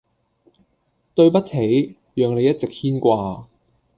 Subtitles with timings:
[1.13, 3.45] 對不起，讓你一直牽掛！